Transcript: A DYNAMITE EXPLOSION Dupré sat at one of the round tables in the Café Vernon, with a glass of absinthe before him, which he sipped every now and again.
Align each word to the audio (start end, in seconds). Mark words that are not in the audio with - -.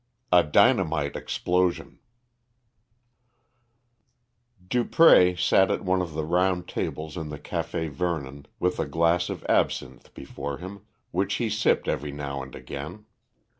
A 0.31 0.41
DYNAMITE 0.43 1.15
EXPLOSION 1.15 1.99
Dupré 4.67 5.37
sat 5.37 5.69
at 5.69 5.85
one 5.85 6.01
of 6.01 6.15
the 6.15 6.25
round 6.25 6.67
tables 6.67 7.15
in 7.15 7.29
the 7.29 7.37
Café 7.37 7.87
Vernon, 7.87 8.47
with 8.59 8.79
a 8.79 8.87
glass 8.87 9.29
of 9.29 9.45
absinthe 9.47 10.11
before 10.15 10.57
him, 10.57 10.81
which 11.11 11.35
he 11.35 11.51
sipped 11.51 11.87
every 11.87 12.11
now 12.11 12.41
and 12.41 12.55
again. 12.55 13.05